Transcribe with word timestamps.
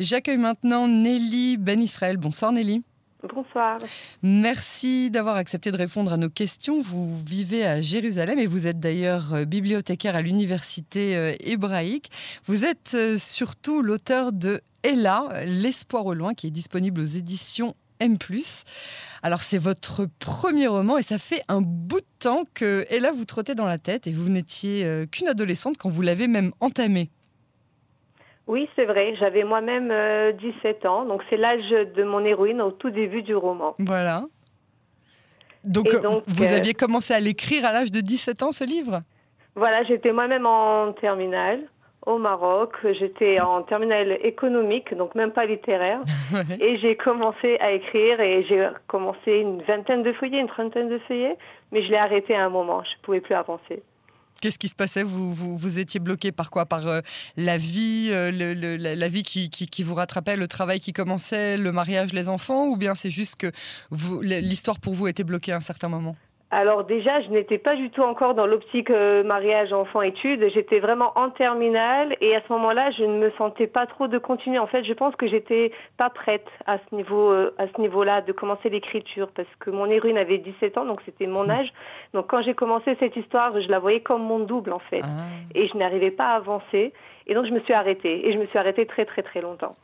J'accueille 0.00 0.38
maintenant 0.38 0.88
Nelly 0.88 1.56
Ben 1.56 1.80
Israël. 1.80 2.16
Bonsoir 2.16 2.50
Nelly. 2.50 2.82
Bonsoir. 3.32 3.78
Merci 4.22 5.10
d'avoir 5.10 5.36
accepté 5.36 5.70
de 5.70 5.76
répondre 5.76 6.12
à 6.12 6.16
nos 6.16 6.28
questions. 6.28 6.80
Vous 6.80 7.22
vivez 7.22 7.64
à 7.64 7.80
Jérusalem 7.80 8.38
et 8.38 8.46
vous 8.46 8.66
êtes 8.66 8.80
d'ailleurs 8.80 9.32
euh, 9.34 9.44
bibliothécaire 9.44 10.16
à 10.16 10.20
l'université 10.20 11.16
euh, 11.16 11.32
hébraïque. 11.40 12.10
Vous 12.44 12.64
êtes 12.64 12.92
euh, 12.94 13.16
surtout 13.18 13.82
l'auteur 13.82 14.32
de 14.32 14.60
Ella, 14.82 15.28
L'espoir 15.46 16.04
au 16.04 16.12
loin, 16.12 16.34
qui 16.34 16.48
est 16.48 16.50
disponible 16.50 17.00
aux 17.00 17.06
éditions 17.06 17.74
M+. 18.00 18.18
Alors 19.22 19.42
c'est 19.42 19.58
votre 19.58 20.06
premier 20.18 20.66
roman 20.66 20.98
et 20.98 21.02
ça 21.02 21.18
fait 21.18 21.42
un 21.48 21.62
bout 21.62 22.00
de 22.00 22.06
temps 22.18 22.44
que 22.52 22.84
Ella 22.90 23.12
vous 23.12 23.24
trottait 23.24 23.54
dans 23.54 23.66
la 23.66 23.78
tête 23.78 24.06
et 24.08 24.12
vous 24.12 24.28
n'étiez 24.28 25.06
qu'une 25.10 25.28
adolescente 25.28 25.78
quand 25.78 25.88
vous 25.88 26.02
l'avez 26.02 26.26
même 26.26 26.50
entamé. 26.60 27.10
Oui, 28.46 28.68
c'est 28.76 28.84
vrai. 28.84 29.14
J'avais 29.18 29.44
moi-même 29.44 29.88
17 30.38 30.84
euh, 30.84 30.88
ans, 30.88 31.04
donc 31.04 31.22
c'est 31.30 31.36
l'âge 31.36 31.70
de 31.70 32.04
mon 32.04 32.24
héroïne 32.24 32.60
au 32.60 32.70
tout 32.70 32.90
début 32.90 33.22
du 33.22 33.34
roman. 33.34 33.74
Voilà. 33.78 34.24
Donc, 35.64 35.88
vous 36.26 36.44
euh, 36.44 36.56
aviez 36.56 36.74
commencé 36.74 37.14
à 37.14 37.20
l'écrire 37.20 37.64
à 37.64 37.72
l'âge 37.72 37.90
de 37.90 38.00
17 38.00 38.42
ans, 38.42 38.52
ce 38.52 38.64
livre? 38.64 39.00
Voilà, 39.54 39.82
j'étais 39.88 40.12
moi-même 40.12 40.44
en 40.44 40.92
terminale 40.92 41.60
au 42.04 42.18
Maroc. 42.18 42.74
J'étais 42.98 43.40
en 43.40 43.62
terminale 43.62 44.18
économique, 44.22 44.94
donc 44.94 45.14
même 45.14 45.32
pas 45.32 45.46
littéraire. 45.46 46.00
Et 46.60 46.76
j'ai 46.78 46.96
commencé 46.96 47.56
à 47.60 47.72
écrire 47.72 48.20
et 48.20 48.44
j'ai 48.48 48.68
commencé 48.88 49.32
une 49.32 49.62
vingtaine 49.62 50.02
de 50.02 50.12
feuillets, 50.12 50.40
une 50.40 50.48
trentaine 50.48 50.90
de 50.90 50.98
feuillets, 51.08 51.38
mais 51.72 51.82
je 51.82 51.90
l'ai 51.90 51.96
arrêté 51.96 52.34
à 52.34 52.44
un 52.44 52.50
moment. 52.50 52.82
Je 52.84 52.90
ne 52.90 53.02
pouvais 53.02 53.20
plus 53.20 53.34
avancer. 53.34 53.82
Qu'est-ce 54.40 54.58
qui 54.58 54.68
se 54.68 54.74
passait? 54.74 55.02
Vous, 55.02 55.34
vous, 55.34 55.78
étiez 55.78 56.00
bloqué 56.00 56.32
par 56.32 56.50
quoi? 56.50 56.66
Par 56.66 56.86
euh, 56.86 57.00
la 57.36 57.56
vie, 57.56 58.08
euh, 58.10 58.30
la, 58.78 59.08
vie 59.08 59.22
qui, 59.22 59.82
vous 59.82 59.94
rattrapait, 59.94 60.36
le 60.36 60.48
travail 60.48 60.80
qui 60.80 60.92
commençait, 60.92 61.56
le 61.56 61.72
mariage, 61.72 62.12
les 62.12 62.28
enfants? 62.28 62.66
Ou 62.66 62.76
bien 62.76 62.94
c'est 62.94 63.10
juste 63.10 63.36
que 63.36 63.50
l'histoire 64.22 64.80
pour 64.80 64.94
vous 64.94 65.06
était 65.06 65.24
bloquée 65.24 65.52
à 65.52 65.56
un 65.56 65.60
certain 65.60 65.88
moment? 65.88 66.16
Alors 66.54 66.84
déjà, 66.84 67.20
je 67.22 67.30
n'étais 67.30 67.58
pas 67.58 67.74
du 67.74 67.90
tout 67.90 68.02
encore 68.02 68.34
dans 68.34 68.46
l'optique 68.46 68.90
euh, 68.90 69.24
mariage, 69.24 69.72
enfant, 69.72 70.02
études. 70.02 70.48
J'étais 70.54 70.78
vraiment 70.78 71.10
en 71.16 71.30
terminale 71.30 72.16
et 72.20 72.36
à 72.36 72.42
ce 72.46 72.52
moment-là, 72.52 72.92
je 72.92 73.02
ne 73.02 73.18
me 73.18 73.32
sentais 73.32 73.66
pas 73.66 73.86
trop 73.86 74.06
de 74.06 74.18
continuer. 74.18 74.60
En 74.60 74.68
fait, 74.68 74.84
je 74.84 74.92
pense 74.92 75.16
que 75.16 75.26
j'étais 75.26 75.72
pas 75.96 76.10
prête 76.10 76.46
à 76.66 76.78
ce 76.78 76.94
niveau, 76.94 77.32
euh, 77.32 77.52
à 77.58 77.64
ce 77.66 77.80
niveau-là, 77.80 78.20
de 78.20 78.30
commencer 78.30 78.70
l'écriture 78.70 79.28
parce 79.34 79.48
que 79.58 79.70
mon 79.70 79.86
héroïne 79.86 80.16
avait 80.16 80.38
17 80.38 80.78
ans, 80.78 80.84
donc 80.84 81.00
c'était 81.04 81.26
mon 81.26 81.50
âge. 81.50 81.72
Donc 82.12 82.28
quand 82.28 82.42
j'ai 82.42 82.54
commencé 82.54 82.96
cette 83.00 83.16
histoire, 83.16 83.60
je 83.60 83.68
la 83.68 83.80
voyais 83.80 84.00
comme 84.00 84.22
mon 84.22 84.38
double 84.38 84.72
en 84.72 84.78
fait, 84.78 85.02
ah. 85.02 85.26
et 85.56 85.66
je 85.66 85.76
n'arrivais 85.76 86.12
pas 86.12 86.26
à 86.26 86.36
avancer. 86.36 86.92
Et 87.26 87.32
donc 87.32 87.46
je 87.46 87.52
me 87.52 87.60
suis 87.60 87.72
arrêtée 87.72 88.28
et 88.28 88.32
je 88.34 88.38
me 88.38 88.46
suis 88.46 88.58
arrêtée 88.58 88.84
très 88.86 89.06
très 89.06 89.22
très 89.22 89.40
longtemps. 89.40 89.74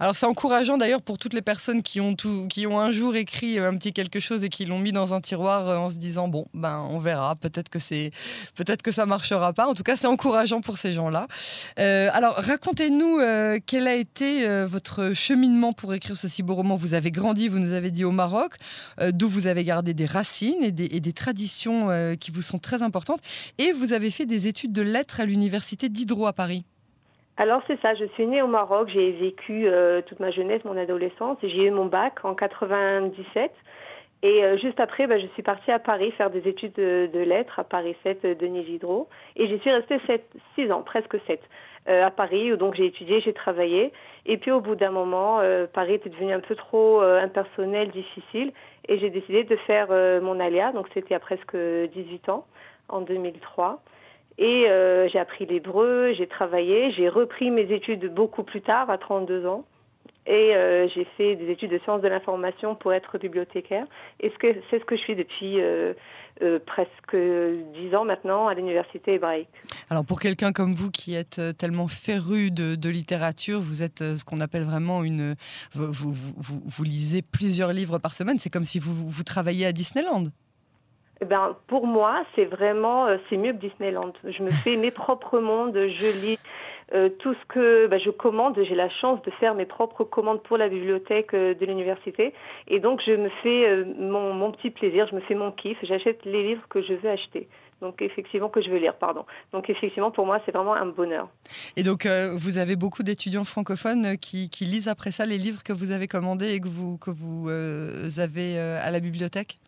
Alors 0.00 0.16
c'est 0.16 0.26
encourageant 0.26 0.76
d'ailleurs 0.76 1.00
pour 1.00 1.16
toutes 1.16 1.32
les 1.32 1.42
personnes 1.42 1.82
qui 1.82 2.00
ont 2.00 2.14
tout, 2.16 2.48
qui 2.48 2.66
ont 2.66 2.80
un 2.80 2.90
jour 2.90 3.14
écrit 3.14 3.58
euh, 3.58 3.68
un 3.68 3.76
petit 3.76 3.92
quelque 3.92 4.18
chose 4.18 4.42
et 4.42 4.48
qui 4.48 4.64
l'ont 4.64 4.80
mis 4.80 4.90
dans 4.90 5.14
un 5.14 5.20
tiroir 5.20 5.80
en 5.80 5.90
se 5.90 5.98
disant 5.98 6.17
bon 6.26 6.46
ben 6.54 6.84
on 6.90 6.98
verra 6.98 7.36
peut-être 7.36 7.68
que 7.68 7.78
c'est 7.78 8.10
peut-être 8.56 8.82
que 8.82 8.90
ça 8.90 9.06
marchera 9.06 9.52
pas. 9.52 9.68
En 9.68 9.74
tout 9.74 9.84
cas 9.84 9.94
c'est 9.94 10.08
encourageant 10.08 10.60
pour 10.60 10.78
ces 10.78 10.92
gens-là. 10.92 11.28
Euh, 11.78 12.08
alors 12.12 12.34
racontez-nous 12.36 13.20
quel 13.66 13.86
a 13.86 13.94
été 13.94 14.48
votre 14.66 15.12
cheminement 15.14 15.72
pour 15.72 15.94
écrire 15.94 16.16
ce 16.16 16.26
si 16.26 16.42
beau 16.42 16.54
roman. 16.54 16.74
Vous 16.76 16.94
avez 16.94 17.10
grandi, 17.10 17.48
vous 17.48 17.58
nous 17.58 17.74
avez 17.74 17.90
dit 17.90 18.04
au 18.04 18.10
Maroc, 18.10 18.54
d'où 19.12 19.28
vous 19.28 19.46
avez 19.46 19.64
gardé 19.64 19.94
des 19.94 20.06
racines 20.06 20.62
et 20.62 20.72
des, 20.72 21.12
traditions 21.12 22.16
qui 22.18 22.30
vous 22.30 22.42
sont 22.42 22.58
très 22.58 22.82
importantes. 22.82 23.20
Et 23.58 23.72
vous 23.72 23.92
avez 23.92 24.10
fait 24.10 24.26
des 24.26 24.48
études 24.48 24.72
de 24.72 24.82
lettres 24.82 25.20
à 25.20 25.24
l'université 25.24 25.88
d'Hydro 25.88 26.26
à 26.26 26.32
Paris. 26.32 26.64
Alors 27.38 27.62
c'est 27.68 27.80
ça, 27.80 27.94
je 27.94 28.04
suis 28.14 28.26
née 28.26 28.42
au 28.42 28.48
Maroc, 28.48 28.88
j'ai 28.92 29.12
vécu 29.12 29.68
euh, 29.68 30.02
toute 30.02 30.18
ma 30.18 30.32
jeunesse, 30.32 30.64
mon 30.64 30.76
adolescence, 30.76 31.38
j'ai 31.40 31.66
eu 31.66 31.70
mon 31.70 31.86
bac 31.86 32.24
en 32.24 32.34
97 32.34 33.52
et 34.22 34.44
euh, 34.44 34.56
juste 34.58 34.80
après, 34.80 35.06
bah, 35.06 35.18
je 35.18 35.26
suis 35.28 35.42
partie 35.42 35.70
à 35.70 35.78
Paris 35.78 36.10
faire 36.12 36.30
des 36.30 36.48
études 36.48 36.74
de, 36.74 37.18
lettres 37.20 37.58
à 37.60 37.64
Paris 37.64 37.96
7 38.02 38.24
euh, 38.24 38.34
Denis 38.34 38.64
Diderot 38.64 39.08
et 39.36 39.46
j'y 39.46 39.58
suis 39.60 39.70
restée 39.70 39.98
6 40.54 40.72
ans, 40.72 40.82
presque 40.82 41.16
7 41.26 41.40
à 41.86 42.10
Paris 42.10 42.52
où 42.52 42.56
donc 42.56 42.74
j'ai 42.74 42.84
étudié, 42.84 43.22
j'ai 43.22 43.32
travaillé 43.32 43.94
et 44.26 44.36
puis 44.36 44.50
au 44.50 44.60
bout 44.60 44.74
d'un 44.74 44.90
moment, 44.90 45.40
Paris 45.72 45.94
était 45.94 46.10
devenu 46.10 46.34
un 46.34 46.40
peu 46.40 46.54
trop 46.54 47.00
impersonnel, 47.00 47.90
difficile 47.92 48.52
et 48.88 48.98
j'ai 48.98 49.08
décidé 49.08 49.44
de 49.44 49.56
faire 49.56 49.88
mon 50.20 50.38
alia, 50.38 50.72
donc 50.72 50.86
c'était 50.92 51.14
à 51.14 51.18
presque 51.18 51.56
18 51.56 52.28
ans 52.28 52.46
en 52.90 53.00
2003. 53.00 53.80
Et 54.38 54.66
euh, 54.68 55.08
j'ai 55.08 55.18
appris 55.18 55.46
l'hébreu, 55.46 56.12
j'ai 56.16 56.28
travaillé, 56.28 56.92
j'ai 56.92 57.08
repris 57.08 57.50
mes 57.50 57.72
études 57.72 58.14
beaucoup 58.14 58.44
plus 58.44 58.62
tard, 58.62 58.88
à 58.88 58.96
32 58.96 59.46
ans. 59.46 59.64
Et 60.26 60.54
euh, 60.54 60.88
j'ai 60.94 61.06
fait 61.16 61.36
des 61.36 61.50
études 61.50 61.70
de 61.70 61.78
sciences 61.78 62.02
de 62.02 62.08
l'information 62.08 62.74
pour 62.74 62.92
être 62.92 63.16
bibliothécaire. 63.18 63.86
Et 64.20 64.30
c'est 64.40 64.78
ce 64.78 64.84
que 64.84 64.96
je 64.96 65.00
suis 65.00 65.16
depuis 65.16 65.60
euh, 65.60 65.94
presque 66.66 67.16
10 67.16 67.94
ans 67.94 68.04
maintenant 68.04 68.46
à 68.46 68.54
l'université 68.54 69.14
hébraïque. 69.14 69.48
Alors 69.88 70.04
pour 70.04 70.20
quelqu'un 70.20 70.52
comme 70.52 70.74
vous 70.74 70.90
qui 70.90 71.14
êtes 71.14 71.40
tellement 71.56 71.88
féru 71.88 72.50
de, 72.50 72.88
littérature, 72.90 73.60
vous 73.60 73.82
êtes 73.82 74.00
ce 74.00 74.24
qu'on 74.24 74.40
appelle 74.40 74.64
vraiment 74.64 75.02
une... 75.02 75.34
Vous, 75.72 75.92
vous, 75.92 76.12
vous, 76.12 76.62
vous, 76.64 76.84
lisez 76.84 77.22
plusieurs 77.22 77.72
livres 77.72 77.98
par 77.98 78.12
semaine, 78.12 78.38
c'est 78.38 78.50
comme 78.50 78.64
si 78.64 78.78
vous, 78.78 78.92
vous 78.92 79.22
travailliez 79.24 79.66
à 79.66 79.72
Disneyland. 79.72 80.24
Eh 81.20 81.24
ben, 81.24 81.56
pour 81.66 81.86
moi, 81.86 82.24
c'est 82.34 82.44
vraiment, 82.44 83.06
euh, 83.06 83.16
c'est 83.28 83.36
mieux 83.36 83.52
que 83.52 83.58
Disneyland. 83.58 84.12
Je 84.24 84.42
me 84.42 84.50
fais 84.50 84.76
mes 84.76 84.92
propres 84.92 85.40
mondes, 85.40 85.74
je 85.74 86.20
lis 86.20 86.38
euh, 86.94 87.10
tout 87.18 87.34
ce 87.34 87.46
que 87.48 87.86
ben, 87.86 88.00
je 88.00 88.10
commande. 88.10 88.58
J'ai 88.62 88.74
la 88.74 88.88
chance 88.88 89.20
de 89.22 89.30
faire 89.32 89.54
mes 89.54 89.66
propres 89.66 90.04
commandes 90.04 90.42
pour 90.42 90.56
la 90.56 90.68
bibliothèque 90.68 91.34
euh, 91.34 91.54
de 91.54 91.66
l'université. 91.66 92.32
Et 92.66 92.80
donc, 92.80 93.02
je 93.06 93.12
me 93.12 93.28
fais 93.42 93.84
mon, 93.98 94.32
mon, 94.32 94.52
petit 94.52 94.70
plaisir, 94.70 95.06
je 95.10 95.14
me 95.14 95.20
fais 95.20 95.34
mon 95.34 95.52
kiff. 95.52 95.78
J'achète 95.82 96.24
les 96.24 96.42
livres 96.42 96.62
que 96.68 96.82
je 96.82 96.94
veux 96.94 97.10
acheter. 97.10 97.48
Donc, 97.80 98.02
effectivement, 98.02 98.48
que 98.48 98.60
je 98.62 98.70
veux 98.70 98.78
lire, 98.78 98.94
pardon. 98.94 99.24
Donc, 99.52 99.70
effectivement, 99.70 100.10
pour 100.10 100.26
moi, 100.26 100.40
c'est 100.44 100.52
vraiment 100.52 100.74
un 100.74 100.86
bonheur. 100.86 101.28
Et 101.76 101.84
donc, 101.84 102.08
vous 102.36 102.58
avez 102.58 102.74
beaucoup 102.74 103.04
d'étudiants 103.04 103.44
francophones 103.44 104.18
qui, 104.18 104.48
lisent 104.62 104.88
après 104.88 105.12
ça 105.12 105.26
les 105.26 105.38
livres 105.38 105.62
que 105.62 105.72
vous 105.72 105.92
avez 105.92 106.08
commandés 106.08 106.54
et 106.54 106.60
que 106.60 106.66
vous 106.66 107.48
avez 108.18 108.58
à 108.58 108.90
la 108.90 108.98
bibliothèque? 108.98 109.58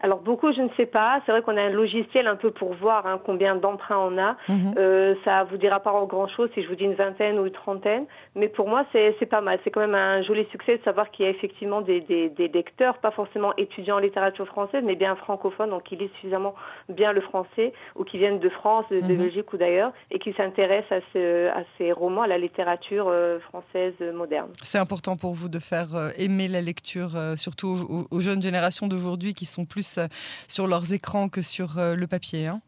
Alors 0.00 0.20
beaucoup, 0.20 0.52
je 0.52 0.60
ne 0.60 0.68
sais 0.76 0.86
pas. 0.86 1.22
C'est 1.24 1.32
vrai 1.32 1.40
qu'on 1.40 1.56
a 1.56 1.62
un 1.62 1.70
logiciel 1.70 2.26
un 2.26 2.36
peu 2.36 2.50
pour 2.50 2.74
voir 2.74 3.06
hein, 3.06 3.18
combien 3.24 3.56
d'emprunts 3.56 3.98
on 3.98 4.18
a. 4.18 4.36
Mhm. 4.48 4.74
Euh, 4.76 5.14
ça 5.24 5.44
vous 5.44 5.56
dira 5.56 5.80
pas 5.80 5.90
grand 6.06 6.28
chose 6.28 6.50
si 6.54 6.62
je 6.62 6.68
vous 6.68 6.74
dis 6.74 6.84
une 6.84 6.94
vingtaine 6.94 7.38
ou 7.38 7.46
une 7.46 7.52
trentaine. 7.52 8.04
Mais 8.34 8.48
pour 8.48 8.68
moi, 8.68 8.84
c'est 8.92 9.26
pas 9.26 9.40
mal. 9.40 9.58
C'est 9.64 9.70
quand 9.70 9.80
même 9.80 9.94
un 9.94 10.22
joli 10.22 10.46
succès 10.50 10.76
de 10.76 10.82
savoir 10.84 11.10
qu'il 11.10 11.24
y 11.24 11.28
a 11.28 11.30
effectivement 11.30 11.80
des, 11.80 12.02
des, 12.02 12.28
des, 12.28 12.48
lecteurs, 12.48 12.98
pas 12.98 13.10
forcément 13.10 13.54
étudiants 13.56 13.96
en 13.96 14.00
littérature 14.00 14.46
française, 14.46 14.82
mais 14.84 14.96
bien 14.96 15.16
francophones, 15.16 15.70
donc 15.70 15.84
qui 15.84 15.96
lisent 15.96 16.10
suffisamment 16.16 16.54
bien 16.90 17.12
le 17.12 17.22
français 17.22 17.72
ou 17.94 18.04
qui 18.04 18.18
viennent 18.18 18.38
de 18.38 18.48
France, 18.50 18.84
de, 18.90 19.00
mhm. 19.00 19.16
Belgique 19.16 19.52
ou 19.52 19.56
d'ailleurs, 19.56 19.92
et 20.10 20.18
qui 20.18 20.34
s'intéressent 20.34 20.92
à, 20.92 21.00
ce, 21.14 21.48
à 21.48 21.62
ces 21.78 21.92
romans, 21.92 22.22
à 22.22 22.26
la 22.26 22.38
littérature 22.38 23.06
euh, 23.08 23.38
française 23.40 23.94
moderne. 24.14 24.50
C'est 24.62 24.78
important 24.78 25.16
pour 25.16 25.32
vous 25.32 25.48
de 25.48 25.58
faire 25.58 25.94
euh, 25.94 26.10
aimer 26.18 26.48
la 26.48 26.60
lecture, 26.60 27.16
euh, 27.16 27.36
surtout 27.36 27.68
aux, 27.88 28.06
aux 28.14 28.20
jeunes 28.20 28.42
générations 28.42 28.88
d'aujourd'hui 28.88 29.32
qui 29.32 29.46
sont 29.46 29.64
plus 29.64 29.85
euh, 29.98 30.06
sur 30.48 30.66
leurs 30.66 30.92
écrans 30.92 31.28
que 31.28 31.42
sur 31.42 31.78
euh, 31.78 31.94
le 31.94 32.06
papier. 32.06 32.46
Hein 32.46 32.60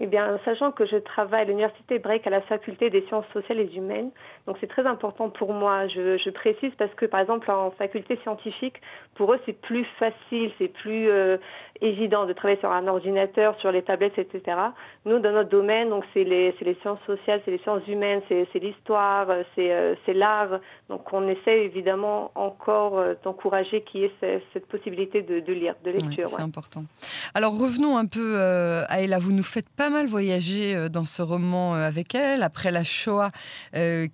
eh 0.00 0.06
bien, 0.06 0.38
sachant 0.44 0.70
que 0.70 0.86
je 0.86 0.96
travaille 0.96 1.42
à 1.42 1.44
l'université 1.44 1.98
Break 1.98 2.26
à 2.26 2.30
la 2.30 2.40
faculté 2.42 2.88
des 2.88 3.04
sciences 3.08 3.26
sociales 3.32 3.58
et 3.58 3.74
humaines, 3.74 4.10
donc 4.48 4.56
c'est 4.62 4.66
très 4.66 4.86
important 4.86 5.28
pour 5.28 5.52
moi. 5.52 5.86
Je, 5.88 6.30
précise 6.30 6.72
parce 6.78 6.92
que, 6.94 7.04
par 7.04 7.20
exemple, 7.20 7.50
en 7.50 7.70
faculté 7.72 8.18
scientifique, 8.22 8.80
pour 9.14 9.34
eux, 9.34 9.40
c'est 9.44 9.60
plus 9.60 9.84
facile, 9.98 10.50
c'est 10.56 10.68
plus 10.68 11.10
euh, 11.10 11.36
évident 11.82 12.24
de 12.24 12.32
travailler 12.32 12.58
sur 12.58 12.72
un 12.72 12.88
ordinateur, 12.88 13.58
sur 13.60 13.70
les 13.72 13.82
tablettes, 13.82 14.18
etc. 14.18 14.56
Nous, 15.04 15.18
dans 15.18 15.32
notre 15.32 15.50
domaine, 15.50 15.90
donc 15.90 16.04
c'est 16.14 16.24
les, 16.24 16.54
les 16.62 16.78
sciences 16.80 17.00
sociales, 17.06 17.42
c'est 17.44 17.50
les 17.50 17.58
sciences 17.58 17.86
humaines, 17.88 18.22
c'est 18.28 18.58
l'histoire, 18.58 19.28
c'est 19.54 20.14
l'art. 20.14 20.60
Donc, 20.88 21.12
on 21.12 21.28
essaie 21.28 21.64
évidemment 21.64 22.30
encore 22.34 23.02
d'encourager 23.22 23.82
qu'il 23.82 24.00
y 24.00 24.04
ait 24.04 24.40
cette, 24.52 24.66
possibilité 24.66 25.20
de, 25.20 25.52
lire, 25.52 25.74
de 25.84 25.90
lecture. 25.90 26.28
c'est 26.28 26.40
important. 26.40 26.84
Alors, 27.34 27.58
revenons 27.58 27.98
un 27.98 28.06
peu 28.06 28.36
euh, 28.38 28.84
à 28.88 29.02
Ella. 29.02 29.18
Vous 29.18 29.32
nous 29.32 29.42
faites 29.42 29.68
pas 29.68 29.90
mal 29.90 30.06
voyager 30.06 30.74
euh, 30.74 30.88
dans 30.88 31.04
ce 31.04 31.22
roman 31.22 31.74
euh, 31.74 31.86
avec 31.86 32.14
elle. 32.14 32.42
Après 32.42 32.70
la 32.70 32.84
Shoah, 32.84 33.30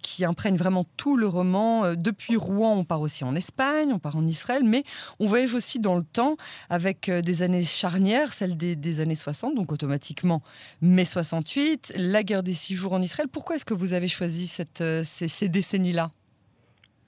qui 0.02 0.23
imprègne 0.24 0.56
vraiment 0.56 0.84
tout 0.96 1.16
le 1.16 1.26
roman. 1.26 1.94
Depuis 1.94 2.36
Rouen, 2.36 2.76
on 2.78 2.84
part 2.84 3.00
aussi 3.00 3.24
en 3.24 3.34
Espagne, 3.34 3.90
on 3.92 3.98
part 3.98 4.16
en 4.16 4.26
Israël, 4.26 4.62
mais 4.64 4.82
on 5.20 5.26
voyage 5.26 5.54
aussi 5.54 5.78
dans 5.78 5.96
le 5.96 6.04
temps 6.04 6.36
avec 6.70 7.10
des 7.10 7.42
années 7.42 7.64
charnières, 7.64 8.32
celles 8.32 8.56
des, 8.56 9.00
années 9.00 9.14
60, 9.14 9.54
donc 9.54 9.72
automatiquement 9.72 10.42
mai 10.82 11.04
68, 11.04 11.94
la 11.96 12.22
guerre 12.22 12.42
des 12.42 12.54
six 12.54 12.74
jours 12.74 12.92
en 12.92 13.02
Israël. 13.02 13.28
Pourquoi 13.32 13.56
est-ce 13.56 13.64
que 13.64 13.74
vous 13.74 13.92
avez 13.92 14.08
choisi 14.08 14.46
cette, 14.46 14.82
ces 15.02 15.48
décennies-là? 15.48 16.10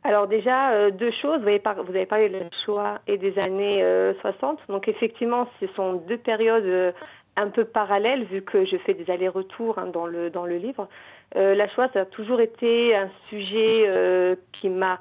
Alors 0.07 0.29
déjà, 0.29 0.71
euh, 0.71 0.93
deux 0.93 1.11
choses. 1.11 1.41
Vous 1.41 1.49
avez, 1.49 2.07
parlé 2.07 2.29
de 2.29 2.41
Shoah 2.65 3.01
et 3.09 3.19
des 3.19 3.37
années 3.41 3.83
60. 4.21 4.59
Euh, 4.59 4.73
Donc 4.73 4.87
effectivement, 4.87 5.49
ce 5.59 5.67
sont 5.75 5.95
deux 5.95 6.17
périodes 6.17 6.65
euh, 6.65 6.93
un 7.35 7.49
peu 7.49 7.65
parallèles 7.65 8.23
vu 8.27 8.43
que 8.43 8.65
je 8.65 8.77
fais 8.77 8.95
des 8.95 9.11
allers-retours 9.11 9.81
hein, 9.81 9.87
dans, 9.87 10.07
le, 10.07 10.31
dans 10.31 10.47
le 10.47 10.59
livre. 10.59 10.89
La 11.35 11.69
Shoah, 11.69 11.89
ça 11.93 12.01
a 12.01 12.05
toujours 12.07 12.41
été 12.41 12.95
un 12.95 13.11
sujet 13.29 14.37
qui 14.53 14.69
m'a 14.69 15.01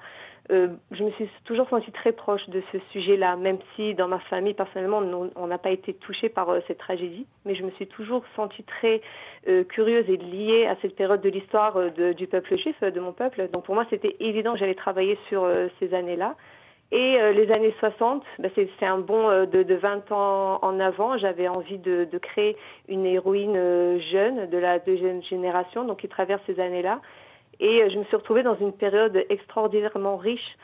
euh, 0.52 0.68
je 0.92 1.04
me 1.04 1.10
suis 1.12 1.28
toujours 1.44 1.68
sentie 1.70 1.92
très 1.92 2.12
proche 2.12 2.48
de 2.50 2.62
ce 2.72 2.78
sujet-là, 2.92 3.36
même 3.36 3.58
si 3.76 3.96
dans 3.96 4.08
ma 4.08 4.20
famille, 4.20 4.54
personnellement, 4.54 5.02
on 5.36 5.48
n'a 5.48 5.58
pas 5.58 5.72
été 5.72 5.94
touché 5.94 6.30
par 6.30 6.50
euh, 6.50 6.60
cette 6.68 6.78
tragédie. 6.78 7.26
Mais 7.46 7.56
je 7.56 7.64
me 7.64 7.72
suis 7.72 7.88
toujours 7.88 8.24
sentie 8.36 8.64
très 8.64 9.02
euh, 9.48 9.64
curieuse 9.64 10.08
et 10.08 10.18
liée 10.18 10.68
à 10.68 10.76
cette 10.82 10.96
période 10.96 11.22
de 11.22 11.30
l'histoire 11.30 11.80
du 11.92 12.28
peuple 12.28 12.58
juif, 12.58 12.80
de 12.82 13.00
mon 13.00 13.12
peuple. 13.12 13.50
Donc 13.52 13.66
pour 13.66 13.74
moi, 13.74 13.86
c'était 13.90 14.16
évident 14.20 14.54
que 14.54 14.60
j'allais 14.60 14.76
travailler 14.76 15.18
sur 15.30 15.50
ces 15.80 15.94
années-là. 15.94 16.36
Et 16.92 17.18
les 17.34 17.52
années 17.52 17.74
60, 17.80 18.24
ben 18.40 18.52
c'est 18.56 18.86
un 18.86 19.00
bond 19.00 19.46
de, 19.46 19.64
de, 19.64 19.76
20 19.76 20.12
ans 20.12 20.60
en 20.62 20.80
avant. 20.80 21.18
J'avais 21.18 21.48
envie 21.48 21.80
de, 21.80 22.08
de, 22.10 22.18
créer 22.20 22.56
une 22.88 23.06
héroïne 23.06 23.56
jeune 24.12 24.48
de 24.50 24.58
la 24.58 24.80
deuxième 24.80 25.22
génération, 25.24 25.84
donc 25.84 26.00
qui 26.00 26.08
traverse 26.08 26.42
ces 26.46 26.60
années-là. 26.60 27.02
Et 27.60 27.82
euh, 27.82 27.90
je 27.90 27.98
me 27.98 28.04
suis 28.06 28.16
retrouvée 28.16 28.44
dans 28.44 28.56
une 28.56 28.74
période 28.74 29.18
extraordinairement 29.30 30.18
riche, 30.18 30.58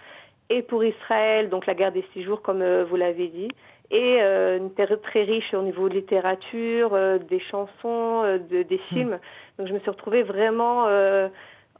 et 0.50 0.62
pour 0.62 0.83
Israël, 0.83 1.50
donc 1.50 1.65
la 1.65 1.73
guerre 1.73 1.94
des 1.94 2.03
six 2.13 2.23
jours, 2.23 2.41
comme 2.41 2.62
euh, 2.62 2.83
vous 2.83 2.97
l'avez 2.97 3.29
dit, 3.29 3.50
et 3.89 4.18
euh, 4.21 4.57
une 4.57 4.71
période 4.71 5.01
très 5.01 5.23
riche 5.23 5.53
au 5.53 5.62
niveau 5.62 5.88
de 5.89 5.95
littérature, 5.95 6.97
des 7.29 7.39
chansons, 7.39 8.23
de, 8.23 8.63
des 8.63 8.75
hmm. 8.75 8.79
films. 8.79 9.19
Donc 9.57 9.68
je 9.68 9.73
me 9.73 9.79
suis 9.79 9.89
retrouvée 9.89 10.23
vraiment 10.23 10.88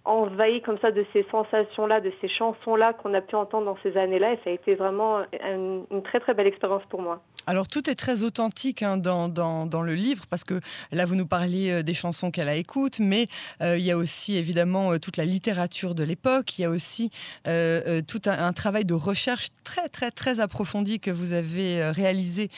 envahie 0.06 0.62
comme 0.62 0.78
ça 0.80 0.92
de 0.92 1.06
ces 1.14 1.26
sensations-là, 1.32 2.02
de 2.02 2.12
ces 2.22 2.30
chansons-là 2.30 2.94
qu'on 2.94 3.14
a 3.14 3.22
pu 3.22 3.36
entendre 3.36 3.66
dans 3.66 3.78
ces 3.84 3.98
années-là, 3.98 4.34
et 4.34 4.40
ça 4.44 4.50
a 4.50 4.54
été 4.54 4.76
vraiment 4.76 5.20
une 5.32 6.04
très 6.04 6.20
très 6.20 6.34
belle 6.34 6.48
expérience 6.48 6.84
pour 6.90 7.02
moi. 7.02 7.22
Alors 7.48 7.68
tout 7.68 7.90
est 7.90 7.96
très 7.96 8.22
authentique 8.22 8.84
hein, 8.84 8.98
dans, 8.98 9.28
dans, 9.28 9.82
le 9.82 9.96
livre 9.96 10.26
parce 10.30 10.44
que 10.44 10.60
là 10.92 11.06
vous 11.06 11.16
nous 11.16 11.26
parliez 11.26 11.72
euh, 11.72 11.82
des 11.82 11.96
chansons 11.96 12.30
qu'elle 12.30 12.50
a 12.50 12.56
écoute, 12.56 13.00
mais 13.00 13.28
euh, 13.62 13.78
il 13.78 13.84
y 13.84 13.90
a 13.90 13.98
aussi 13.98 14.38
évidemment 14.38 14.94
euh, 14.94 15.00
toute 15.00 15.18
la 15.18 15.26
littérature 15.26 15.96
de 15.96 16.04
l'époque, 16.04 16.60
il 16.60 16.62
y 16.62 16.66
a 16.66 16.70
aussi 16.70 17.10
tout 17.46 18.22
un, 18.26 18.54
travail 18.54 18.86
de 18.86 18.94
recherche 18.94 19.48
très 19.64 19.90
très 19.90 20.12
très 20.12 20.40
approfondi 20.40 21.00
que 21.00 21.10
vous 21.10 21.34
avez 21.34 21.90
réalisé 21.92 22.50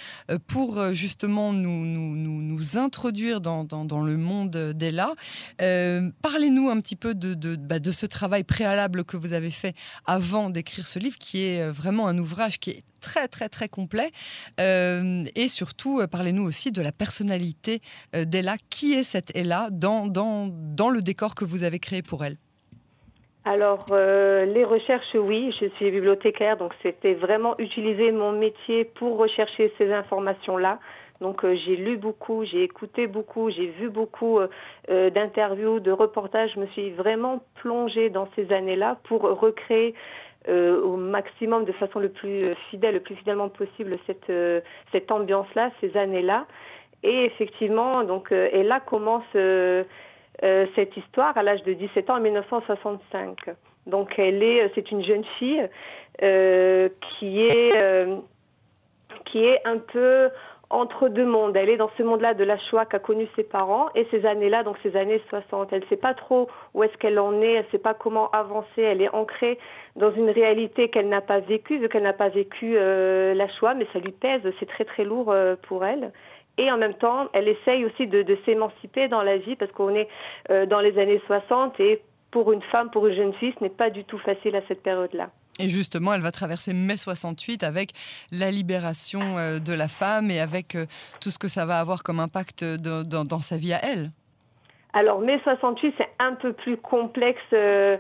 pour 0.48 0.82
justement 0.92 1.54
nous, 1.54 1.86
nous, 1.86 2.16
nous, 2.16 2.78
introduire 2.78 3.40
dans, 3.42 3.64
dans, 3.64 4.02
le 4.02 4.18
monde 4.18 4.52
d'Ella. 4.74 5.14
Parlez-nous 5.58 6.70
un 6.70 6.80
petit 6.80 6.96
peu 6.96 7.14
de, 7.14 7.33
de, 7.36 7.56
bah, 7.56 7.80
de 7.80 7.92
ce 7.92 8.06
travail 8.06 8.44
préalable 8.44 9.04
que 9.04 9.18
vous 9.18 9.34
avez 9.34 9.52
fait 9.52 9.76
avant 10.06 10.50
d'écrire 10.50 10.88
ce 10.88 11.00
livre 11.00 11.18
qui 11.18 11.44
est 11.44 11.70
vraiment 11.70 12.08
un 12.08 12.18
ouvrage 12.18 12.60
qui 12.60 12.72
est 12.72 12.84
très 13.04 13.28
très 13.28 13.50
très 13.50 13.68
complet. 13.68 14.12
Euh, 14.60 15.22
et 15.36 15.48
surtout, 15.48 16.00
euh, 16.00 16.08
parlez-nous 16.08 16.44
aussi 16.44 16.72
de 16.72 16.82
la 16.82 16.92
personnalité 16.92 17.82
euh, 18.16 18.26
d'Ella. 18.26 18.56
Qui 18.70 18.94
est 18.94 19.04
cette 19.04 19.36
Ella 19.36 19.68
dans, 19.72 20.08
dans, 20.08 20.50
dans 20.50 20.90
le 20.90 21.02
décor 21.02 21.36
que 21.36 21.46
vous 21.46 21.64
avez 21.64 21.80
créé 21.80 22.02
pour 22.02 22.24
elle? 22.24 22.38
Alors, 23.46 23.88
les 23.90 24.64
recherches, 24.64 25.16
oui, 25.16 25.54
je 25.60 25.68
suis 25.76 25.92
bibliothécaire, 25.92 26.56
donc 26.56 26.72
c'était 26.82 27.14
vraiment 27.14 27.60
utiliser 27.60 28.14
mon 28.14 28.32
métier 28.32 28.86
pour 28.86 29.18
rechercher 29.18 29.74
ces 29.78 29.92
informations-là. 29.92 30.80
Donc 31.22 31.46
j'ai 31.46 31.76
lu 31.76 31.98
beaucoup, 31.98 32.44
j'ai 32.44 32.64
écouté 32.64 33.08
beaucoup, 33.08 33.50
j'ai 33.50 33.68
vu 33.68 33.90
beaucoup 33.90 34.40
d'interviews, 34.90 35.80
de 35.80 35.92
reportages. 35.92 36.52
Je 36.56 36.60
me 36.60 36.68
suis 36.68 36.92
vraiment 36.92 37.44
plongée 37.56 38.10
dans 38.10 38.28
ces 38.36 38.52
années-là 38.52 38.98
pour 39.04 39.22
recréer 39.22 39.94
euh, 40.50 40.82
au 40.82 40.98
maximum, 40.98 41.64
de 41.64 41.72
façon 41.72 42.00
le 42.00 42.10
plus 42.10 42.44
euh, 42.44 42.56
fidèle, 42.70 42.96
le 42.96 43.00
plus 43.00 43.16
fidèlement 43.16 43.48
possible 43.48 43.98
cette 44.06 44.30
euh, 44.30 44.60
cette 44.92 45.10
ambiance-là, 45.10 45.72
ces 45.80 45.96
années-là. 45.96 46.48
Et 47.02 47.24
effectivement, 47.24 48.04
donc, 48.04 48.32
et 48.32 48.64
là 48.64 48.80
commence 48.80 49.26
cette 49.34 50.96
histoire 50.96 51.38
à 51.38 51.44
l'âge 51.44 51.62
de 51.64 51.74
17 51.74 52.10
ans 52.10 52.16
en 52.16 52.22
1965. 52.22 53.38
Donc 53.88 54.18
elle 54.18 54.42
est, 54.42 54.72
c'est 54.74 54.90
une 54.90 55.04
jeune 55.04 55.26
fille 55.38 55.68
qui 56.20 57.42
est 57.42 58.08
qui 59.26 59.46
est 59.46 59.60
un 59.66 59.80
peu 59.80 60.30
entre 60.70 61.08
deux 61.08 61.26
mondes. 61.26 61.56
Elle 61.56 61.70
est 61.70 61.78
dans 61.78 61.92
ce 61.98 62.04
monde-là 62.04 62.34
de 62.34 62.44
la 62.44 62.58
Shoah 62.58 62.86
qu'a 62.86 63.00
connu 63.00 63.28
ses 63.36 63.44
parents 63.44 63.88
et 63.96 64.08
ces 64.12 64.26
années-là, 64.26 64.64
donc 64.64 64.78
ces 64.84 64.96
années 64.96 65.22
60. 65.30 65.72
Elle 65.72 65.82
ne 65.82 65.86
sait 65.88 65.98
pas 65.98 66.14
trop 66.14 66.50
où 66.74 66.84
est-ce 66.84 66.98
qu'elle 66.98 67.20
en 67.20 67.42
est, 67.42 67.54
elle 67.54 67.66
ne 67.66 67.72
sait 67.72 67.78
pas 67.78 67.94
comment 67.94 68.30
avancer, 68.32 68.82
elle 68.82 69.02
est 69.02 69.14
ancrée 69.14 69.60
dans 69.96 70.12
une 70.12 70.30
réalité 70.30 70.90
qu'elle 70.90 71.10
n'a 71.10 71.22
pas 71.22 71.40
vécue, 71.40 71.78
vu 71.78 71.90
qu'elle 71.90 72.04
n'a 72.04 72.14
pas 72.14 72.30
vécu 72.30 72.76
euh, 72.76 73.34
la 73.34 73.48
Shoah, 73.48 73.76
mais 73.76 73.88
ça 73.94 74.00
lui 74.00 74.12
pèse, 74.12 74.42
c'est 74.60 74.68
très 74.68 74.86
très 74.86 75.04
lourd 75.04 75.32
euh, 75.32 75.56
pour 75.68 75.86
elle. 75.86 76.12
Et 76.58 76.72
en 76.72 76.78
même 76.78 76.94
temps, 76.94 77.28
elle 77.34 77.48
essaye 77.48 77.84
aussi 77.86 78.08
de, 78.08 78.22
de 78.22 78.38
s'émanciper 78.46 79.08
dans 79.08 79.24
la 79.24 79.38
vie 79.38 79.56
parce 79.56 79.72
qu'on 79.72 79.96
est 79.96 80.08
euh, 80.52 80.66
dans 80.66 80.80
les 80.80 80.98
années 81.00 81.22
60 81.26 81.80
et 81.80 82.02
pour 82.32 82.52
une 82.52 82.62
femme, 82.64 82.90
pour 82.90 83.08
une 83.08 83.16
jeune 83.16 83.34
fille, 83.34 83.54
ce 83.58 83.64
n'est 83.64 83.70
pas 83.70 83.90
du 83.90 84.04
tout 84.06 84.18
facile 84.20 84.56
à 84.56 84.62
cette 84.68 84.82
période-là. 84.82 85.30
Et 85.60 85.70
justement, 85.70 86.14
elle 86.14 86.22
va 86.22 86.32
traverser 86.32 86.74
mai 86.74 86.98
68 86.98 87.64
avec 87.64 87.92
la 88.32 88.50
libération 88.50 89.38
euh, 89.38 89.60
de 89.60 89.74
la 89.74 89.88
femme 89.88 90.32
et 90.32 90.40
avec 90.40 90.76
euh, 90.76 90.86
tout 91.22 91.30
ce 91.30 91.38
que 91.38 91.48
ça 91.48 91.66
va 91.66 91.80
avoir 91.80 92.02
comme 92.02 92.20
impact 92.20 92.64
dans, 92.64 93.42
sa 93.42 93.58
vie 93.58 93.74
à 93.74 93.80
elle. 93.84 94.12
Alors, 94.94 95.20
mai 95.20 95.40
68, 95.44 95.94
c'est 95.98 96.10
un 96.20 96.34
peu 96.34 96.54
plus 96.54 96.78
complexe. 96.78 97.42
Euh, 97.54 97.98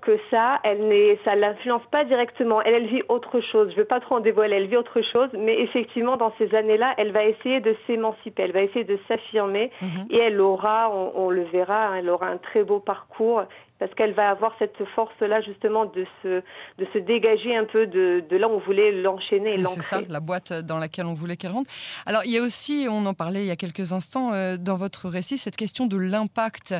que 0.00 0.18
ça, 0.30 0.60
elle 0.64 0.88
n'est, 0.88 1.18
ça 1.24 1.34
l'influence 1.36 1.82
pas 1.90 2.04
directement. 2.04 2.62
Elle, 2.62 2.74
elle 2.74 2.86
vit 2.86 3.02
autre 3.08 3.40
chose. 3.40 3.70
Je 3.72 3.76
veux 3.76 3.84
pas 3.84 4.00
trop 4.00 4.16
en 4.16 4.20
dévoiler. 4.20 4.56
Elle 4.56 4.66
vit 4.66 4.76
autre 4.76 5.02
chose, 5.12 5.28
mais 5.38 5.60
effectivement, 5.60 6.16
dans 6.16 6.32
ces 6.38 6.54
années-là, 6.54 6.94
elle 6.96 7.12
va 7.12 7.24
essayer 7.24 7.60
de 7.60 7.76
s'émanciper. 7.86 8.44
Elle 8.44 8.52
va 8.52 8.62
essayer 8.62 8.84
de 8.84 8.98
s'affirmer, 9.08 9.70
mhm. 9.82 10.06
et 10.10 10.18
elle 10.18 10.40
aura, 10.40 10.90
on, 10.90 11.30
le 11.30 11.42
verra, 11.44 11.88
hein, 11.88 11.96
elle 11.96 12.08
aura 12.08 12.28
un 12.28 12.38
très 12.38 12.64
beau 12.64 12.80
parcours 12.80 13.42
parce 13.80 13.92
qu'elle 13.94 14.12
va 14.12 14.28
avoir 14.28 14.54
cette 14.58 14.76
force-là 14.94 15.40
justement 15.40 15.86
de 15.86 16.06
se, 16.22 16.42
de 16.78 16.86
se 16.92 16.98
dégager 16.98 17.56
un 17.56 17.64
peu 17.64 17.86
de, 17.86 18.22
de 18.28 18.36
là 18.36 18.46
où 18.46 18.52
on 18.52 18.58
voulait 18.58 18.92
l'enchaîner 18.92 19.56
C'est 19.74 19.82
ça, 19.82 20.00
la 20.06 20.20
boîte 20.20 20.52
dans 20.52 20.78
laquelle 20.78 21.06
on 21.06 21.14
voulait 21.14 21.38
qu'elle 21.38 21.52
rentre. 21.52 21.70
Alors 22.04 22.22
il 22.26 22.30
y 22.30 22.38
a 22.38 22.42
aussi, 22.42 22.86
on 22.90 23.06
en 23.06 23.14
parlait 23.14 23.40
il 23.40 23.46
y 23.46 23.50
a 23.50 23.56
quelques 23.56 23.92
instants 23.92 24.32
euh, 24.34 24.58
dans 24.58 24.76
votre 24.76 25.08
récit, 25.08 25.38
cette 25.38 25.56
question 25.56 25.86
de 25.86 25.96
l'impact 25.96 26.74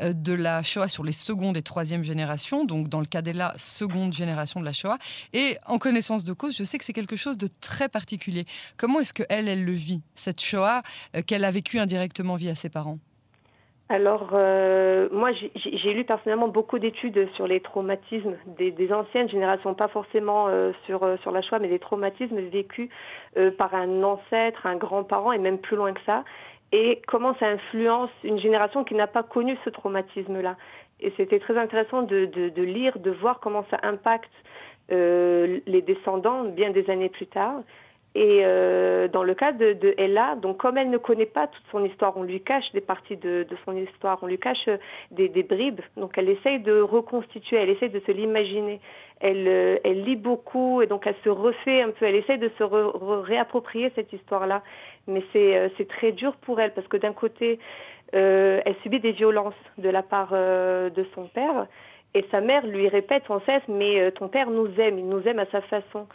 euh, 0.00 0.12
de 0.12 0.32
la 0.32 0.62
Shoah 0.62 0.86
sur 0.86 1.02
les 1.02 1.12
secondes 1.12 1.56
et 1.56 1.62
troisième 1.62 2.04
générations, 2.04 2.64
donc 2.64 2.88
dans 2.88 3.00
le 3.00 3.06
cas 3.06 3.20
d'Ella, 3.20 3.52
seconde 3.56 4.12
génération 4.12 4.60
de 4.60 4.64
la 4.64 4.72
Shoah. 4.72 4.98
Et 5.32 5.56
en 5.66 5.78
connaissance 5.78 6.22
de 6.22 6.32
cause, 6.32 6.56
je 6.56 6.62
sais 6.62 6.78
que 6.78 6.84
c'est 6.84 6.92
quelque 6.92 7.16
chose 7.16 7.36
de 7.36 7.48
très 7.60 7.88
particulier. 7.88 8.44
Comment 8.76 9.00
est-ce 9.00 9.12
qu'elle, 9.12 9.48
elle 9.48 9.64
le 9.64 9.72
vit, 9.72 10.02
cette 10.14 10.40
Shoah 10.40 10.82
euh, 11.16 11.22
qu'elle 11.22 11.44
a 11.44 11.50
vécue 11.50 11.80
indirectement 11.80 12.36
via 12.36 12.54
ses 12.54 12.68
parents? 12.68 13.00
Alors, 13.94 14.30
euh, 14.32 15.08
moi, 15.12 15.30
j'ai 15.54 15.92
lu 15.92 16.02
personnellement 16.02 16.48
beaucoup 16.48 16.80
d'études 16.80 17.28
sur 17.36 17.46
les 17.46 17.60
traumatismes 17.60 18.34
des, 18.58 18.92
anciennes 18.92 19.28
générations, 19.28 19.72
pas 19.74 19.86
forcément 19.86 20.48
euh, 20.48 20.72
sur, 20.84 21.04
euh, 21.04 21.16
sur 21.18 21.30
la 21.30 21.42
Shoah, 21.42 21.60
mais 21.60 21.68
des 21.68 21.78
traumatismes 21.78 22.40
vécus 22.40 22.90
par 23.56 23.72
un 23.72 24.02
ancêtre, 24.02 24.66
un 24.66 24.74
grand-parent, 24.74 25.30
et 25.30 25.38
même 25.38 25.58
plus 25.58 25.76
loin 25.76 25.92
que 25.92 26.00
ça, 26.06 26.24
et 26.72 27.02
comment 27.06 27.36
ça 27.38 27.46
influence 27.46 28.10
une 28.24 28.40
génération 28.40 28.82
qui 28.82 28.96
n'a 28.96 29.06
pas 29.06 29.22
connu 29.22 29.56
ce 29.64 29.70
traumatisme-là. 29.70 30.56
Et 30.98 31.12
c'était 31.16 31.38
très 31.38 31.56
intéressant 31.56 32.02
de, 32.02 32.24
de, 32.24 32.48
de, 32.48 32.62
lire, 32.62 32.98
de 32.98 33.12
voir 33.12 33.38
comment 33.38 33.64
ça 33.70 33.78
impacte 33.84 34.32
les 34.88 35.82
descendants 35.86 36.44
bien 36.44 36.70
des 36.70 36.90
années 36.90 37.10
plus 37.10 37.26
tard. 37.26 37.60
Et 38.16 38.42
euh, 38.44 39.08
dans 39.08 39.24
le 39.24 39.34
cas 39.34 39.50
de, 39.50 39.72
de, 39.72 39.92
Ella, 39.98 40.36
donc 40.36 40.58
comme 40.58 40.78
elle 40.78 40.90
ne 40.90 40.98
connaît 40.98 41.26
pas 41.26 41.48
toute 41.48 41.64
son 41.72 41.84
histoire, 41.84 42.16
on 42.16 42.22
lui 42.22 42.40
cache 42.40 42.70
des 42.72 42.80
parties 42.80 43.16
de, 43.16 43.42
de 43.42 43.56
son 43.64 43.76
histoire, 43.76 44.20
on 44.22 44.28
lui 44.28 44.38
cache 44.38 44.68
euh, 44.68 44.76
des, 45.10 45.28
des, 45.28 45.42
bribes. 45.42 45.80
Donc 45.96 46.12
elle 46.16 46.28
essaye 46.28 46.60
de 46.60 46.80
reconstituer, 46.80 47.56
elle 47.56 47.70
essaye 47.70 47.90
de 47.90 47.98
se 48.06 48.12
l'imaginer. 48.12 48.80
Elle, 49.20 49.48
euh, 49.48 49.78
elle 49.82 50.04
lit 50.04 50.14
beaucoup 50.14 50.80
et 50.80 50.86
donc 50.86 51.08
elle 51.08 51.16
se 51.24 51.28
refait 51.28 51.82
un 51.82 51.90
peu, 51.90 52.04
elle 52.06 52.14
essaye 52.14 52.38
de 52.38 52.50
se 52.56 52.62
réapproprier 52.62 53.90
cette 53.96 54.12
histoire-là. 54.12 54.62
Mais 55.08 55.24
c'est 55.32 55.56
euh, 55.56 55.68
très 55.88 56.12
dur 56.12 56.36
pour 56.42 56.60
elle 56.60 56.72
parce 56.72 56.86
que 56.86 56.96
d'un 56.96 57.12
côté, 57.12 57.58
elle 58.12 58.76
subit 58.84 59.00
des 59.00 59.10
violences 59.10 59.54
de 59.76 59.88
la 59.88 60.02
part 60.04 60.30
de 60.30 61.06
son 61.16 61.24
père 61.26 61.66
et 62.14 62.24
sa 62.30 62.40
mère 62.40 62.64
lui 62.64 62.88
répète 62.88 63.24
sans 63.26 63.40
cesse, 63.40 63.62
mais 63.66 64.12
ton 64.12 64.28
père 64.28 64.50
nous 64.50 64.68
aime, 64.78 65.00
il 65.00 65.08
nous 65.08 65.26
aime 65.26 65.40
à 65.40 65.46
sa 65.46 65.60
façon 65.62 66.06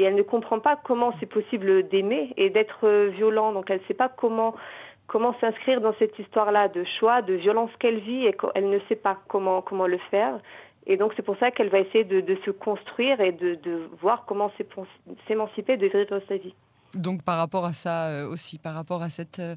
et 0.00 0.04
elle 0.04 0.14
ne 0.14 0.22
comprend 0.22 0.60
pas 0.60 0.76
comment 0.76 1.12
c'est 1.20 1.26
possible 1.26 1.86
d'aimer 1.88 2.32
et 2.36 2.48
d'être 2.50 2.86
euh, 2.86 3.08
violent. 3.08 3.52
Donc 3.52 3.70
elle 3.70 3.80
ne 3.80 3.86
sait 3.86 3.94
pas 3.94 4.08
comment 4.08 4.54
comment 5.06 5.34
s'inscrire 5.40 5.80
dans 5.80 5.92
cette 5.98 6.16
histoire-là 6.20 6.68
de 6.68 6.84
choix, 6.98 7.20
de 7.20 7.34
violence 7.34 7.70
qu'elle 7.80 7.98
vit 7.98 8.26
et 8.26 8.32
qu'elle 8.32 8.70
ne 8.70 8.78
sait 8.88 8.96
pas 8.96 9.18
comment 9.28 9.60
comment 9.60 9.86
le 9.86 9.98
faire. 10.10 10.38
Et 10.86 10.96
donc 10.96 11.12
c'est 11.16 11.22
pour 11.22 11.36
ça 11.36 11.50
qu'elle 11.50 11.68
va 11.68 11.80
essayer 11.80 12.04
de, 12.04 12.36
se 12.46 12.50
construire 12.50 13.20
et 13.20 13.32
de, 13.32 13.56
de 13.56 13.90
voir 14.00 14.24
comment 14.26 14.50
s'émanciper 15.28 15.76
de 15.76 15.86
vivre 15.86 16.20
sa 16.28 16.36
vie. 16.36 16.54
Donc 16.94 17.22
par 17.22 17.38
rapport 17.38 17.64
à 17.64 17.72
ça 17.72 18.06
euh, 18.06 18.28
aussi, 18.28 18.58
par 18.58 18.74
rapport 18.74 19.02
à, 19.02 19.08
cette, 19.08 19.38
euh, 19.38 19.54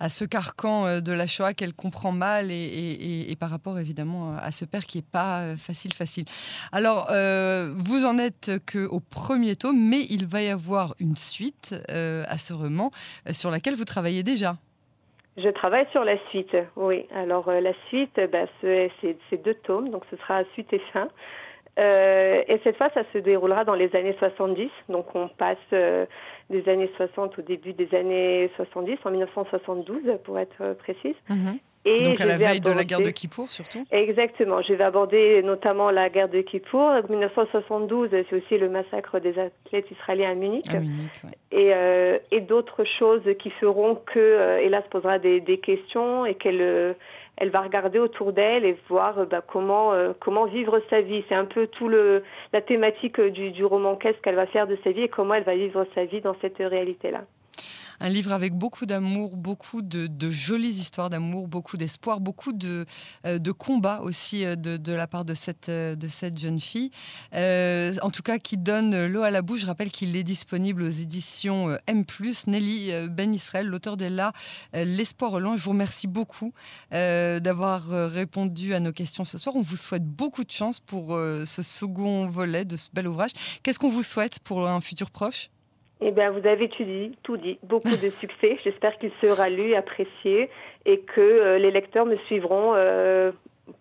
à 0.00 0.08
ce 0.08 0.24
carcan 0.24 0.86
euh, 0.86 1.00
de 1.00 1.12
la 1.12 1.26
Shoah 1.26 1.54
qu'elle 1.54 1.74
comprend 1.74 2.12
mal 2.12 2.50
et, 2.50 3.36
par 3.38 3.50
rapport 3.50 3.78
évidemment 3.78 4.36
à 4.36 4.52
ce 4.52 4.64
père 4.64 4.86
qui 4.86 4.98
n'est 4.98 5.04
pas 5.10 5.56
facile, 5.56 5.92
facile. 5.92 6.24
Alors 6.70 7.08
vous 7.08 8.04
en 8.04 8.18
êtes 8.18 8.50
qu'au 8.70 9.00
premier 9.00 9.56
tome, 9.56 9.78
mais 9.78 10.06
il 10.10 10.26
va 10.26 10.42
y 10.42 10.48
avoir 10.48 10.94
une 11.00 11.16
suite 11.16 11.74
à 11.88 12.38
ce 12.38 12.52
roman 12.52 12.90
sur 13.30 13.50
laquelle 13.50 13.74
vous 13.74 13.84
travaillez 13.84 14.22
déjà. 14.22 14.56
Je 15.36 15.48
travaille 15.48 15.86
sur 15.90 16.04
la 16.04 16.16
suite, 16.28 16.56
oui. 16.76 17.06
Alors 17.14 17.50
la 17.50 17.72
suite, 17.88 18.20
bah, 18.30 18.46
c'est 18.60 19.42
deux 19.42 19.54
tomes, 19.54 19.90
donc 19.90 20.04
ce 20.10 20.16
sera 20.16 20.44
suite 20.52 20.72
et 20.72 20.82
fin. 20.92 21.08
Euh, 21.78 22.42
et 22.48 22.60
cette 22.64 22.76
fois, 22.76 22.88
ça 22.92 23.02
se 23.12 23.18
déroulera 23.18 23.64
dans 23.64 23.74
les 23.74 23.94
années 23.96 24.16
70. 24.18 24.68
Donc, 24.88 25.14
on 25.14 25.28
passe 25.28 25.56
euh, 25.72 26.04
des 26.50 26.68
années 26.68 26.90
60 26.96 27.38
au 27.38 27.42
début 27.42 27.72
des 27.72 27.94
années 27.94 28.50
70, 28.56 28.98
en 29.04 29.10
1972 29.10 30.02
pour 30.24 30.38
être 30.38 30.74
précise. 30.74 31.16
Mhm. 31.30 31.58
Et 31.84 32.04
Donc 32.04 32.20
à 32.20 32.26
la 32.26 32.38
veille 32.38 32.60
de 32.60 32.70
la 32.70 32.84
guerre 32.84 33.00
de 33.00 33.10
Kippour 33.10 33.50
surtout 33.50 33.84
Exactement. 33.90 34.62
Je 34.62 34.72
vais 34.72 34.84
aborder 34.84 35.42
notamment 35.42 35.90
la 35.90 36.10
guerre 36.10 36.28
de 36.28 36.40
Kippour. 36.40 36.92
1972, 37.08 38.10
c'est 38.12 38.36
aussi 38.36 38.56
le 38.56 38.68
massacre 38.68 39.18
des 39.18 39.36
athlètes 39.36 39.90
israéliens 39.90 40.30
à 40.30 40.34
Munich. 40.34 40.64
À 40.68 40.78
Munich 40.78 41.10
Et, 41.50 41.74
euh, 41.74 42.18
et 42.30 42.40
d'autres 42.40 42.84
choses 42.84 43.22
qui 43.40 43.50
feront 43.50 43.96
que, 43.96 44.60
hélas, 44.60 44.84
posera 44.92 45.18
des, 45.18 45.40
des 45.40 45.58
questions 45.58 46.24
et 46.24 46.36
qu'elle 46.36 46.94
elle 47.36 47.50
va 47.50 47.60
regarder 47.60 47.98
autour 47.98 48.32
d'elle 48.32 48.64
et 48.64 48.76
voir 48.88 49.18
euh, 49.18 49.24
bah, 49.24 49.42
comment 49.46 49.92
euh, 49.92 50.12
comment 50.20 50.44
vivre 50.44 50.80
sa 50.90 51.00
vie. 51.00 51.24
C'est 51.28 51.34
un 51.34 51.44
peu 51.44 51.66
tout 51.66 51.88
le 51.88 52.22
la 52.52 52.60
thématique 52.60 53.18
euh, 53.18 53.30
du, 53.30 53.50
du 53.50 53.64
roman 53.64 53.96
qu'est-ce 53.96 54.18
qu'elle 54.18 54.36
va 54.36 54.46
faire 54.46 54.66
de 54.66 54.76
sa 54.84 54.92
vie 54.92 55.02
et 55.02 55.08
comment 55.08 55.34
elle 55.34 55.44
va 55.44 55.56
vivre 55.56 55.86
sa 55.94 56.04
vie 56.04 56.20
dans 56.20 56.36
cette 56.40 56.58
réalité 56.58 57.10
là 57.10 57.22
un 58.02 58.08
livre 58.08 58.32
avec 58.32 58.52
beaucoup 58.52 58.84
d'amour, 58.84 59.36
beaucoup 59.36 59.80
de, 59.80 60.30
jolies 60.30 60.70
histoires 60.70 61.08
d'amour, 61.08 61.46
beaucoup 61.46 61.76
d'espoir, 61.76 62.20
beaucoup 62.20 62.52
de, 62.52 62.84
euh, 63.26 63.38
combats 63.56 64.00
aussi 64.00 64.44
euh, 64.44 64.56
de, 64.56 64.92
la 64.92 65.06
part 65.06 65.24
de 65.24 65.34
cette, 65.34 65.68
euh, 65.68 65.94
jeune 66.36 66.58
fille. 66.58 66.90
en 67.32 68.10
tout 68.10 68.22
cas, 68.22 68.38
qui 68.38 68.56
donne 68.56 69.06
l'eau 69.06 69.22
à 69.22 69.30
la 69.30 69.40
bouche. 69.40 69.60
Je 69.60 69.66
rappelle 69.66 69.92
qu'il 69.92 70.16
est 70.16 70.24
disponible 70.24 70.82
aux 70.82 70.90
éditions 70.90 71.76
M. 71.86 72.04
Nelly 72.48 72.90
Ben 73.08 73.32
Israël, 73.32 73.66
l'auteur 73.66 73.96
d'Ella, 73.96 74.32
L'espoir 74.72 75.34
au. 75.34 75.56
Je 75.56 75.62
vous 75.62 75.70
remercie 75.70 76.08
beaucoup 76.08 76.52
d'avoir 76.90 77.86
répondu 78.10 78.74
à 78.74 78.80
nos 78.80 78.92
questions 78.92 79.24
ce 79.24 79.38
soir. 79.38 79.54
On 79.54 79.62
vous 79.62 79.76
souhaite 79.76 80.04
beaucoup 80.04 80.42
de 80.44 80.50
chance 80.50 80.80
pour 80.80 81.16
ce 81.44 81.62
second 81.62 82.26
volet 82.26 82.64
de 82.64 82.76
ce 82.76 82.88
bel 82.92 83.06
ouvrage. 83.06 83.30
Qu'est-ce 83.62 83.78
qu'on 83.78 83.90
vous 83.90 84.02
souhaite 84.02 84.40
pour 84.40 84.68
un 84.68 84.80
futur 84.80 85.10
proche? 85.10 85.50
Eh 86.04 86.10
bien, 86.10 86.30
vous 86.30 86.46
avez 86.46 86.68
tout 86.68 86.84
dit, 86.84 87.16
tout 87.22 87.36
dit. 87.36 87.58
Beaucoup 87.62 87.96
de 87.96 88.10
succès. 88.20 88.58
J'espère 88.64 88.96
qu'il 88.98 89.12
sera 89.20 89.48
lu, 89.48 89.74
apprécié 89.74 90.50
et 90.84 91.00
que 91.00 91.20
euh, 91.20 91.58
les 91.58 91.70
lecteurs 91.70 92.06
me 92.06 92.16
suivront 92.26 92.72
euh, 92.74 93.32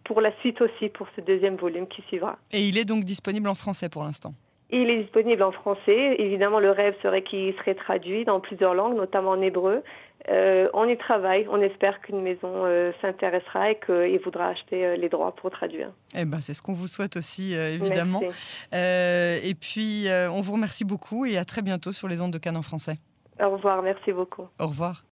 pour 0.03 0.21
la 0.21 0.31
suite 0.39 0.61
aussi, 0.61 0.89
pour 0.89 1.07
ce 1.15 1.21
deuxième 1.21 1.55
volume 1.55 1.87
qui 1.87 2.01
suivra. 2.03 2.37
Et 2.51 2.67
il 2.67 2.77
est 2.77 2.85
donc 2.85 3.03
disponible 3.03 3.47
en 3.47 3.55
français 3.55 3.89
pour 3.89 4.03
l'instant 4.03 4.33
il 4.71 4.89
est 4.89 5.03
disponible 5.03 5.43
en 5.43 5.51
français. 5.51 6.15
Évidemment, 6.19 6.59
le 6.59 6.71
rêve 6.71 6.95
serait 7.01 7.23
qu'il 7.23 7.53
serait 7.55 7.75
traduit 7.75 8.25
dans 8.25 8.39
plusieurs 8.39 8.73
langues, 8.73 8.95
notamment 8.95 9.31
en 9.31 9.41
hébreu. 9.41 9.83
Euh, 10.29 10.69
on 10.73 10.87
y 10.87 10.97
travaille. 10.97 11.47
On 11.49 11.61
espère 11.61 11.99
qu'une 12.01 12.21
maison 12.21 12.49
euh, 12.65 12.91
s'intéressera 13.01 13.71
et 13.71 13.79
qu'il 13.85 14.19
voudra 14.23 14.49
acheter 14.49 14.85
euh, 14.85 14.95
les 14.95 15.09
droits 15.09 15.35
pour 15.35 15.49
traduire. 15.49 15.91
Eh 16.15 16.25
ben, 16.25 16.41
c'est 16.41 16.53
ce 16.53 16.61
qu'on 16.61 16.73
vous 16.73 16.87
souhaite 16.87 17.17
aussi, 17.17 17.53
évidemment. 17.53 18.21
et 18.71 19.55
puis, 19.59 20.07
on 20.31 20.41
vous 20.41 20.53
remercie 20.53 20.85
beaucoup 20.85 21.25
et 21.25 21.37
à 21.37 21.45
très 21.45 21.61
bientôt 21.61 21.91
sur 21.91 22.07
les 22.07 22.21
ondes 22.21 22.33
de 22.33 22.37
Cannes 22.37 22.57
en 22.57 22.61
français. 22.61 22.97
Au 23.41 23.49
revoir. 23.49 23.81
Merci 23.81 24.11
beaucoup. 24.11 24.47
Au 24.59 24.67
revoir. 24.67 25.03